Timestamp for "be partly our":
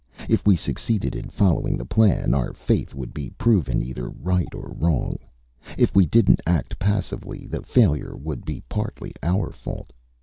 8.43-9.51